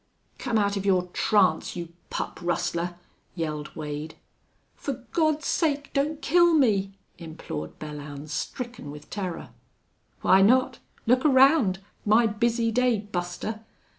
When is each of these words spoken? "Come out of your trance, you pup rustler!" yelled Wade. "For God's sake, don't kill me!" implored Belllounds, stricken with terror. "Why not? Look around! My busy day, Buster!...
"Come 0.39 0.57
out 0.57 0.75
of 0.77 0.83
your 0.83 1.03
trance, 1.13 1.75
you 1.75 1.89
pup 2.09 2.39
rustler!" 2.41 2.95
yelled 3.35 3.75
Wade. 3.75 4.15
"For 4.75 5.05
God's 5.11 5.45
sake, 5.45 5.91
don't 5.93 6.23
kill 6.23 6.55
me!" 6.55 6.97
implored 7.19 7.77
Belllounds, 7.77 8.29
stricken 8.31 8.89
with 8.89 9.11
terror. 9.11 9.49
"Why 10.21 10.41
not? 10.41 10.79
Look 11.05 11.23
around! 11.23 11.81
My 12.03 12.25
busy 12.25 12.71
day, 12.71 12.97
Buster!... 12.97 13.59